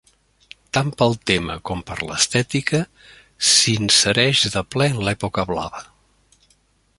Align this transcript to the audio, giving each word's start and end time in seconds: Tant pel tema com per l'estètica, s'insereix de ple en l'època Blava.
Tant 0.75 0.87
pel 1.01 1.11
tema 1.31 1.57
com 1.69 1.83
per 1.91 1.97
l'estètica, 2.11 2.79
s'insereix 3.51 4.43
de 4.57 4.65
ple 4.77 4.89
en 4.95 4.99
l'època 5.09 5.47
Blava. 5.53 5.85